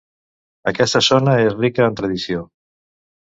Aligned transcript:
Aquesta 0.71 1.01
zona 1.07 1.35
és 1.43 1.53
rica 1.59 1.85
en 1.91 1.99
tradició. 2.01 2.41